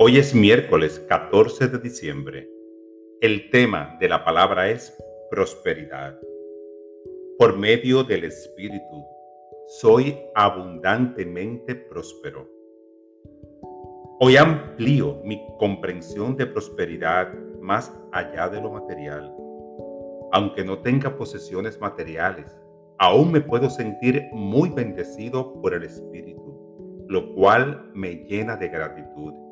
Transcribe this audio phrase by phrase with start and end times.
[0.00, 2.48] Hoy es miércoles 14 de diciembre.
[3.20, 4.96] El tema de la palabra es
[5.28, 6.16] prosperidad.
[7.36, 9.04] Por medio del Espíritu,
[9.80, 12.48] soy abundantemente próspero.
[14.20, 19.34] Hoy amplío mi comprensión de prosperidad más allá de lo material.
[20.30, 22.56] Aunque no tenga posesiones materiales,
[23.00, 29.47] aún me puedo sentir muy bendecido por el Espíritu, lo cual me llena de gratitud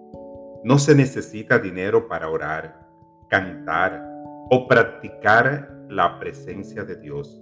[0.66, 2.88] no se necesita dinero para orar,
[3.28, 4.04] cantar
[4.50, 7.40] o practicar la presencia de Dios.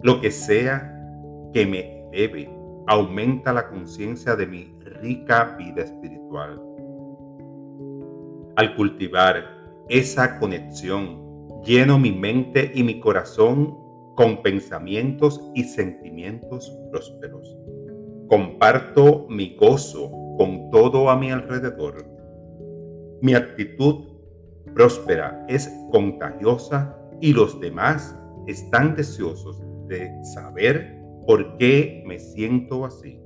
[0.00, 0.96] Lo que sea
[1.52, 2.48] que me eleve
[2.86, 6.62] aumenta la conciencia de mi rica vida espiritual.
[8.54, 13.76] Al cultivar esa conexión, lleno mi mente y mi corazón
[14.14, 17.58] con pensamientos y sentimientos prósperos.
[18.28, 22.19] Comparto mi gozo con todo a mi alrededor
[23.22, 24.06] mi actitud
[24.74, 33.20] próspera es contagiosa y los demás están deseosos de saber por qué me siento así.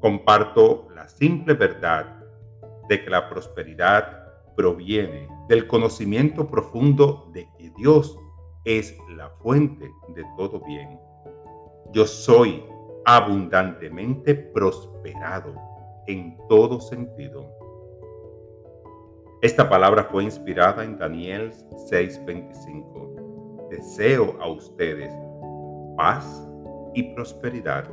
[0.00, 2.24] Comparto la simple verdad
[2.88, 4.24] de que la prosperidad
[4.56, 8.18] proviene del conocimiento profundo de que Dios
[8.64, 10.98] es la fuente de todo bien.
[11.92, 12.64] Yo soy
[13.04, 15.54] abundantemente prosperado
[16.06, 17.63] en todo sentido.
[19.42, 21.52] Esta palabra fue inspirada en Daniel
[21.90, 23.68] 6:25.
[23.70, 25.12] Deseo a ustedes
[25.96, 26.48] paz
[26.94, 27.88] y prosperidad